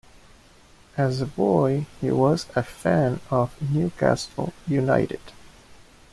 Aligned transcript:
As 0.97 1.21
a 1.21 1.27
boy 1.27 1.85
he 1.99 2.09
was 2.09 2.47
a 2.55 2.63
fan 2.63 3.19
of 3.29 3.53
Newcastle 3.61 4.51
United. 4.67 5.21